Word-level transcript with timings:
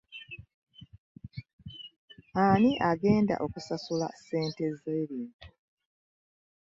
Ani 2.43 2.71
agenda 2.89 3.33
okusasula 3.45 4.07
ssente 4.13 4.65
z'ebintu? 4.81 5.45